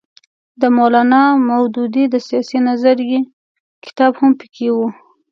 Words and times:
د 0.61 0.63
مولانا 0.77 1.23
مودودي 1.47 2.05
د 2.09 2.15
سیاسي 2.27 2.59
نظریې 2.69 3.19
کتاب 3.85 4.11
هم 4.19 4.31
پکې 4.39 4.67
وو. 4.75 4.87